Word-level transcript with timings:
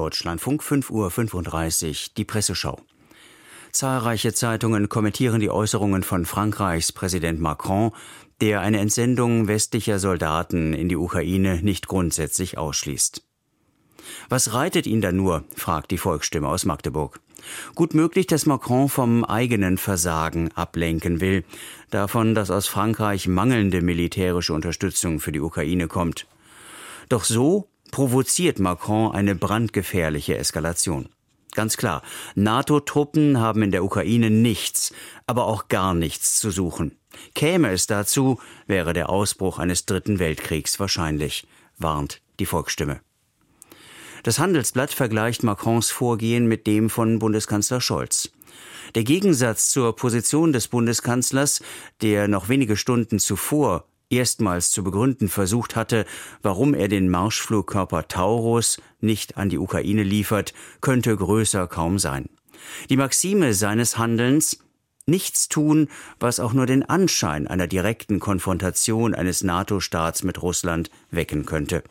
Deutschlandfunk 0.00 0.62
5.35 0.62 1.88
Uhr 1.88 2.12
die 2.16 2.24
Presseschau. 2.24 2.80
Zahlreiche 3.70 4.32
Zeitungen 4.32 4.88
kommentieren 4.88 5.40
die 5.40 5.50
Äußerungen 5.50 6.04
von 6.04 6.24
Frankreichs 6.24 6.90
Präsident 6.90 7.38
Macron, 7.38 7.92
der 8.40 8.62
eine 8.62 8.80
Entsendung 8.80 9.46
westlicher 9.46 9.98
Soldaten 9.98 10.72
in 10.72 10.88
die 10.88 10.96
Ukraine 10.96 11.60
nicht 11.60 11.86
grundsätzlich 11.86 12.56
ausschließt. 12.56 13.22
Was 14.30 14.54
reitet 14.54 14.86
ihn 14.86 15.02
da 15.02 15.12
nur? 15.12 15.44
fragt 15.54 15.90
die 15.90 15.98
Volksstimme 15.98 16.48
aus 16.48 16.64
Magdeburg. 16.64 17.20
Gut 17.74 17.92
möglich, 17.92 18.26
dass 18.26 18.46
Macron 18.46 18.88
vom 18.88 19.22
eigenen 19.22 19.76
Versagen 19.76 20.50
ablenken 20.52 21.20
will, 21.20 21.44
davon, 21.90 22.34
dass 22.34 22.50
aus 22.50 22.68
Frankreich 22.68 23.28
mangelnde 23.28 23.82
militärische 23.82 24.54
Unterstützung 24.54 25.20
für 25.20 25.30
die 25.30 25.40
Ukraine 25.40 25.88
kommt. 25.88 26.26
Doch 27.10 27.24
so 27.24 27.69
provoziert 27.90 28.58
Macron 28.58 29.12
eine 29.12 29.34
brandgefährliche 29.34 30.36
Eskalation. 30.36 31.08
Ganz 31.52 31.76
klar, 31.76 32.02
NATO-Truppen 32.36 33.40
haben 33.40 33.62
in 33.62 33.72
der 33.72 33.84
Ukraine 33.84 34.30
nichts, 34.30 34.94
aber 35.26 35.46
auch 35.46 35.68
gar 35.68 35.94
nichts 35.94 36.38
zu 36.38 36.50
suchen. 36.50 36.96
Käme 37.34 37.70
es 37.72 37.86
dazu, 37.86 38.38
wäre 38.66 38.92
der 38.92 39.10
Ausbruch 39.10 39.58
eines 39.58 39.84
dritten 39.84 40.20
Weltkriegs 40.20 40.78
wahrscheinlich, 40.78 41.46
warnt 41.76 42.22
die 42.38 42.46
Volksstimme. 42.46 43.00
Das 44.22 44.38
Handelsblatt 44.38 44.92
vergleicht 44.92 45.42
Macrons 45.42 45.90
Vorgehen 45.90 46.46
mit 46.46 46.66
dem 46.66 46.90
von 46.90 47.18
Bundeskanzler 47.18 47.80
Scholz. 47.80 48.30
Der 48.94 49.04
Gegensatz 49.04 49.70
zur 49.70 49.96
Position 49.96 50.52
des 50.52 50.68
Bundeskanzlers, 50.68 51.62
der 52.02 52.28
noch 52.28 52.48
wenige 52.48 52.76
Stunden 52.76 53.18
zuvor 53.18 53.86
erstmals 54.10 54.70
zu 54.70 54.84
begründen 54.84 55.28
versucht 55.28 55.76
hatte, 55.76 56.04
warum 56.42 56.74
er 56.74 56.88
den 56.88 57.08
Marschflugkörper 57.08 58.08
Taurus 58.08 58.80
nicht 59.00 59.36
an 59.36 59.48
die 59.48 59.58
Ukraine 59.58 60.02
liefert, 60.02 60.52
könnte 60.80 61.16
größer 61.16 61.66
kaum 61.66 61.98
sein. 61.98 62.28
Die 62.90 62.96
Maxime 62.96 63.54
seines 63.54 63.96
Handelns 63.96 64.58
nichts 65.06 65.48
tun, 65.48 65.88
was 66.18 66.40
auch 66.40 66.52
nur 66.52 66.66
den 66.66 66.82
Anschein 66.82 67.46
einer 67.46 67.66
direkten 67.66 68.20
Konfrontation 68.20 69.14
eines 69.14 69.42
NATO-Staats 69.42 70.22
mit 70.22 70.42
Russland 70.42 70.90
wecken 71.10 71.46
könnte. 71.46 71.82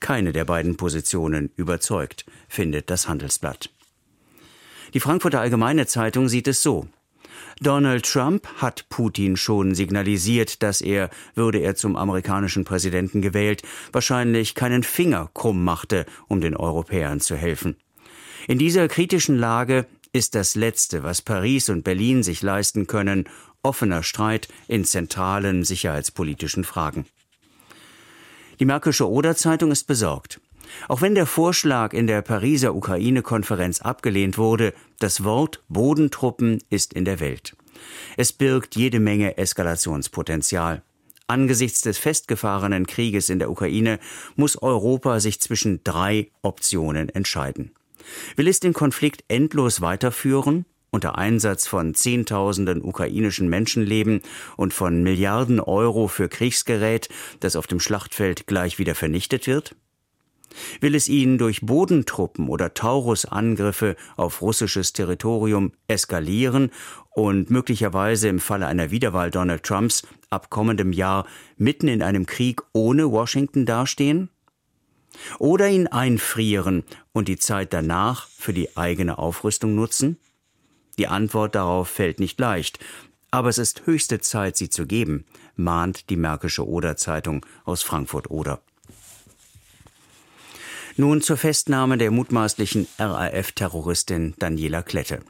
Keine 0.00 0.32
der 0.32 0.44
beiden 0.44 0.76
Positionen 0.76 1.50
überzeugt, 1.56 2.26
findet 2.48 2.90
das 2.90 3.08
Handelsblatt. 3.08 3.70
Die 4.92 5.00
Frankfurter 5.00 5.40
Allgemeine 5.40 5.86
Zeitung 5.86 6.28
sieht 6.28 6.46
es 6.46 6.62
so. 6.62 6.86
Donald 7.60 8.04
Trump 8.04 8.46
hat 8.56 8.88
Putin 8.88 9.36
schon 9.36 9.74
signalisiert, 9.74 10.62
dass 10.62 10.80
er, 10.80 11.10
würde 11.34 11.58
er 11.58 11.76
zum 11.76 11.96
amerikanischen 11.96 12.64
Präsidenten 12.64 13.22
gewählt, 13.22 13.62
wahrscheinlich 13.92 14.54
keinen 14.54 14.82
Finger 14.82 15.30
krumm 15.34 15.64
machte, 15.64 16.06
um 16.28 16.40
den 16.40 16.56
Europäern 16.56 17.20
zu 17.20 17.36
helfen. 17.36 17.76
In 18.48 18.58
dieser 18.58 18.88
kritischen 18.88 19.38
Lage 19.38 19.86
ist 20.12 20.34
das 20.34 20.54
Letzte, 20.54 21.02
was 21.02 21.22
Paris 21.22 21.68
und 21.68 21.84
Berlin 21.84 22.22
sich 22.22 22.42
leisten 22.42 22.86
können, 22.86 23.24
offener 23.62 24.02
Streit 24.02 24.48
in 24.68 24.84
zentralen 24.84 25.64
sicherheitspolitischen 25.64 26.64
Fragen. 26.64 27.06
Die 28.60 28.66
Märkische 28.66 29.10
Oder-Zeitung 29.10 29.72
ist 29.72 29.86
besorgt. 29.86 30.40
Auch 30.88 31.00
wenn 31.00 31.14
der 31.14 31.26
Vorschlag 31.26 31.92
in 31.92 32.06
der 32.06 32.22
Pariser 32.22 32.74
Ukraine-Konferenz 32.74 33.80
abgelehnt 33.80 34.38
wurde, 34.38 34.74
das 34.98 35.24
Wort 35.24 35.62
Bodentruppen 35.68 36.62
ist 36.70 36.92
in 36.92 37.04
der 37.04 37.20
Welt. 37.20 37.56
Es 38.16 38.32
birgt 38.32 38.76
jede 38.76 39.00
Menge 39.00 39.36
Eskalationspotenzial. 39.36 40.82
Angesichts 41.26 41.80
des 41.80 41.98
festgefahrenen 41.98 42.86
Krieges 42.86 43.30
in 43.30 43.38
der 43.38 43.50
Ukraine 43.50 43.98
muss 44.36 44.60
Europa 44.60 45.20
sich 45.20 45.40
zwischen 45.40 45.82
drei 45.82 46.30
Optionen 46.42 47.08
entscheiden. 47.08 47.72
Will 48.36 48.48
es 48.48 48.60
den 48.60 48.74
Konflikt 48.74 49.24
endlos 49.28 49.80
weiterführen 49.80 50.66
unter 50.90 51.18
Einsatz 51.18 51.66
von 51.66 51.94
Zehntausenden 51.94 52.80
ukrainischen 52.80 53.48
Menschenleben 53.48 54.20
und 54.56 54.72
von 54.72 55.02
Milliarden 55.02 55.58
Euro 55.58 56.06
für 56.06 56.28
Kriegsgerät, 56.28 57.08
das 57.40 57.56
auf 57.56 57.66
dem 57.66 57.80
Schlachtfeld 57.80 58.46
gleich 58.46 58.78
wieder 58.78 58.94
vernichtet 58.94 59.48
wird? 59.48 59.74
Will 60.80 60.94
es 60.94 61.08
ihn 61.08 61.38
durch 61.38 61.60
Bodentruppen 61.62 62.48
oder 62.48 62.74
Taurusangriffe 62.74 63.96
auf 64.16 64.42
russisches 64.42 64.92
Territorium 64.92 65.72
eskalieren 65.88 66.70
und 67.10 67.50
möglicherweise 67.50 68.28
im 68.28 68.40
Falle 68.40 68.66
einer 68.66 68.90
Wiederwahl 68.90 69.30
Donald 69.30 69.62
Trumps 69.62 70.06
ab 70.30 70.50
kommendem 70.50 70.92
Jahr 70.92 71.26
mitten 71.56 71.88
in 71.88 72.02
einem 72.02 72.26
Krieg 72.26 72.62
ohne 72.72 73.10
Washington 73.10 73.66
dastehen? 73.66 74.30
Oder 75.38 75.68
ihn 75.68 75.86
einfrieren 75.86 76.82
und 77.12 77.28
die 77.28 77.38
Zeit 77.38 77.72
danach 77.72 78.28
für 78.28 78.52
die 78.52 78.76
eigene 78.76 79.18
Aufrüstung 79.18 79.74
nutzen? 79.74 80.18
Die 80.98 81.08
Antwort 81.08 81.54
darauf 81.54 81.88
fällt 81.88 82.20
nicht 82.20 82.38
leicht, 82.38 82.78
aber 83.30 83.48
es 83.48 83.58
ist 83.58 83.86
höchste 83.86 84.20
Zeit, 84.20 84.56
sie 84.56 84.68
zu 84.68 84.86
geben, 84.86 85.24
mahnt 85.56 86.10
die 86.10 86.16
Märkische 86.16 86.66
Oder 86.66 86.96
Zeitung 86.96 87.44
aus 87.64 87.82
Frankfurt-Oder. 87.82 88.60
Nun 90.96 91.22
zur 91.22 91.36
Festnahme 91.36 91.98
der 91.98 92.12
mutmaßlichen 92.12 92.86
RAF-Terroristin 93.00 94.34
Daniela 94.38 94.82
Klette. 94.82 95.22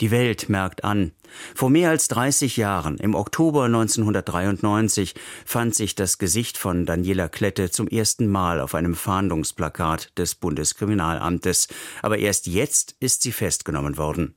Die 0.00 0.12
Welt 0.12 0.48
merkt 0.48 0.84
an. 0.84 1.10
Vor 1.56 1.70
mehr 1.70 1.90
als 1.90 2.06
30 2.06 2.56
Jahren, 2.56 2.98
im 2.98 3.16
Oktober 3.16 3.64
1993, 3.64 5.16
fand 5.44 5.74
sich 5.74 5.96
das 5.96 6.18
Gesicht 6.18 6.56
von 6.56 6.86
Daniela 6.86 7.28
Klette 7.28 7.72
zum 7.72 7.88
ersten 7.88 8.28
Mal 8.28 8.60
auf 8.60 8.76
einem 8.76 8.94
Fahndungsplakat 8.94 10.16
des 10.16 10.36
Bundeskriminalamtes. 10.36 11.66
Aber 12.00 12.18
erst 12.18 12.46
jetzt 12.46 12.94
ist 13.00 13.22
sie 13.22 13.32
festgenommen 13.32 13.98
worden. 13.98 14.36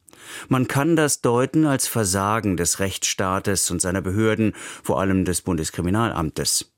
Man 0.50 0.68
kann 0.68 0.96
das 0.96 1.22
deuten 1.22 1.68
als 1.68 1.88
Versagen 1.88 2.58
des 2.58 2.80
Rechtsstaates 2.80 3.70
und 3.70 3.82
seiner 3.82 4.02
Behörden, 4.02 4.54
vor 4.82 5.00
allem 5.00 5.26
des 5.26 5.44
Bundeskriminalamtes. 5.44 6.72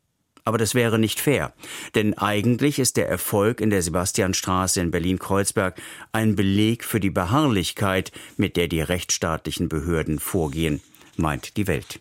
Aber 0.45 0.57
das 0.57 0.75
wäre 0.75 0.99
nicht 0.99 1.19
fair. 1.19 1.53
Denn 1.95 2.17
eigentlich 2.17 2.79
ist 2.79 2.97
der 2.97 3.07
Erfolg 3.07 3.61
in 3.61 3.69
der 3.69 3.81
Sebastianstraße 3.81 4.81
in 4.81 4.91
Berlin-Kreuzberg 4.91 5.81
ein 6.11 6.35
Beleg 6.35 6.83
für 6.83 6.99
die 6.99 7.09
Beharrlichkeit, 7.09 8.11
mit 8.35 8.57
der 8.57 8.67
die 8.67 8.81
rechtsstaatlichen 8.81 9.69
Behörden 9.69 10.19
vorgehen, 10.19 10.81
meint 11.15 11.55
die 11.55 11.67
Welt. 11.67 11.99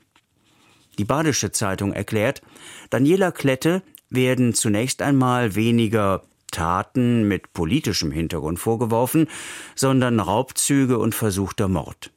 Die 0.98 1.04
Badische 1.04 1.53
Zeitung 1.53 1.92
erklärt, 1.92 2.42
Daniela 2.91 3.30
Klette 3.30 3.82
werden 4.10 4.54
zunächst 4.54 5.00
einmal 5.03 5.54
weniger 5.54 6.22
Taten 6.50 7.26
mit 7.26 7.53
politischem 7.54 8.12
Hintergrund 8.12 8.59
vorgeworfen, 8.59 9.28
sondern 9.74 10.20
Raubzüge 10.20 10.98
und 10.98 11.14
versuchter 11.14 11.69
Mord. 11.69 12.10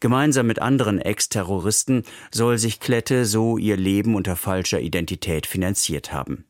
Gemeinsam 0.00 0.46
mit 0.46 0.60
anderen 0.60 1.00
Ex-Terroristen 1.00 2.04
soll 2.30 2.58
sich 2.58 2.80
Klette 2.80 3.24
so 3.24 3.58
ihr 3.58 3.76
Leben 3.76 4.14
unter 4.14 4.36
falscher 4.36 4.80
Identität 4.80 5.46
finanziert 5.46 6.12
haben. 6.12 6.44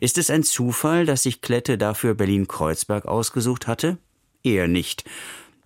Ist 0.00 0.18
es 0.18 0.30
ein 0.30 0.42
Zufall, 0.42 1.06
dass 1.06 1.22
sich 1.22 1.40
Klette 1.40 1.78
dafür 1.78 2.14
Berlin-Kreuzberg 2.14 3.06
ausgesucht 3.06 3.66
hatte? 3.66 3.98
Eher 4.42 4.68
nicht. 4.68 5.04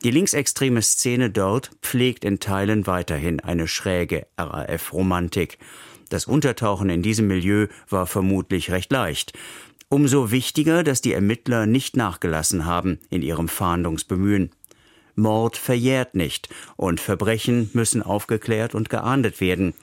Die 0.04 0.10
linksextreme 0.10 0.82
Szene 0.82 1.30
dort 1.30 1.70
pflegt 1.80 2.24
in 2.24 2.40
Teilen 2.40 2.86
weiterhin 2.86 3.40
eine 3.40 3.68
schräge 3.68 4.26
RAF-Romantik. 4.36 5.58
Das 6.08 6.26
Untertauchen 6.26 6.90
in 6.90 7.02
diesem 7.02 7.28
Milieu 7.28 7.68
war 7.88 8.06
vermutlich 8.06 8.70
recht 8.70 8.90
leicht. 8.90 9.32
Umso 9.88 10.30
wichtiger, 10.30 10.82
dass 10.82 11.02
die 11.02 11.12
Ermittler 11.12 11.66
nicht 11.66 11.96
nachgelassen 11.96 12.64
haben 12.64 12.98
in 13.10 13.22
ihrem 13.22 13.48
Fahndungsbemühen. 13.48 14.50
Mord 15.14 15.56
verjährt 15.56 16.14
nicht 16.14 16.48
und 16.76 17.00
Verbrechen 17.00 17.70
müssen 17.72 18.02
aufgeklärt 18.02 18.74
und 18.74 18.90
geahndet 18.90 19.40
werden. 19.40 19.74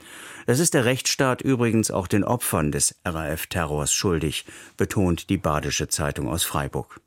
Das 0.46 0.60
ist 0.60 0.74
der 0.74 0.86
Rechtsstaat 0.86 1.42
übrigens 1.42 1.92
auch 1.92 2.08
den 2.08 2.24
Opfern 2.24 2.72
des 2.72 2.96
RAF-Terrors 3.06 3.94
schuldig, 3.94 4.46
betont 4.78 5.30
die 5.30 5.38
Badische 5.38 5.88
Zeitung 5.88 6.28
aus 6.28 6.44
Freiburg. 6.44 7.02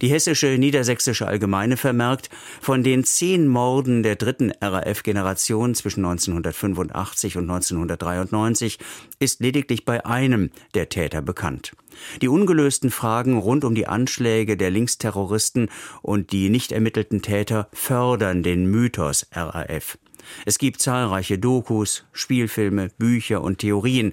Die 0.00 0.08
hessische 0.08 0.58
Niedersächsische 0.58 1.26
Allgemeine 1.26 1.76
vermerkt, 1.76 2.30
von 2.60 2.82
den 2.82 3.04
zehn 3.04 3.46
Morden 3.46 4.02
der 4.02 4.16
dritten 4.16 4.52
RAF-Generation 4.60 5.74
zwischen 5.74 6.04
1985 6.04 7.36
und 7.36 7.50
1993 7.50 8.78
ist 9.18 9.40
lediglich 9.40 9.84
bei 9.84 10.04
einem 10.06 10.50
der 10.74 10.88
Täter 10.88 11.22
bekannt. 11.22 11.72
Die 12.20 12.28
ungelösten 12.28 12.90
Fragen 12.90 13.36
rund 13.36 13.64
um 13.64 13.74
die 13.74 13.86
Anschläge 13.86 14.56
der 14.56 14.70
Linksterroristen 14.70 15.68
und 16.00 16.32
die 16.32 16.48
nicht 16.48 16.72
ermittelten 16.72 17.22
Täter 17.22 17.68
fördern 17.72 18.42
den 18.42 18.66
Mythos 18.66 19.26
RAF. 19.32 19.98
Es 20.46 20.58
gibt 20.58 20.80
zahlreiche 20.80 21.38
Dokus, 21.38 22.04
Spielfilme, 22.12 22.90
Bücher 22.96 23.42
und 23.42 23.58
Theorien, 23.58 24.12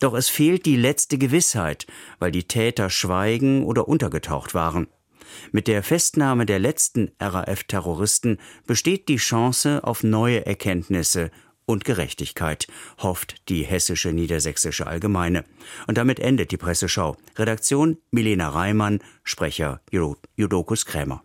doch 0.00 0.14
es 0.14 0.28
fehlt 0.28 0.64
die 0.64 0.76
letzte 0.76 1.18
Gewissheit, 1.18 1.86
weil 2.20 2.30
die 2.30 2.44
Täter 2.44 2.88
schweigen 2.88 3.64
oder 3.64 3.88
untergetaucht 3.88 4.54
waren. 4.54 4.86
Mit 5.52 5.68
der 5.68 5.82
Festnahme 5.82 6.46
der 6.46 6.58
letzten 6.58 7.10
RAF-Terroristen 7.20 8.38
besteht 8.66 9.08
die 9.08 9.16
Chance 9.16 9.84
auf 9.84 10.02
neue 10.02 10.46
Erkenntnisse 10.46 11.30
und 11.66 11.84
Gerechtigkeit, 11.84 12.66
hofft 12.98 13.48
die 13.50 13.62
hessische 13.62 14.12
Niedersächsische 14.12 14.86
Allgemeine. 14.86 15.44
Und 15.86 15.98
damit 15.98 16.18
endet 16.18 16.50
die 16.50 16.56
Presseschau. 16.56 17.16
Redaktion 17.36 17.98
Milena 18.10 18.48
Reimann, 18.48 19.00
Sprecher 19.22 19.82
Judokus 19.92 20.86
Krämer. 20.86 21.22